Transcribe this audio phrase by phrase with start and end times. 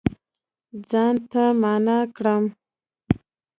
[0.89, 2.43] ځان ته معنا کړم